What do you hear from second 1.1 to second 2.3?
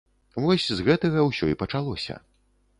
ўсё і пачалося.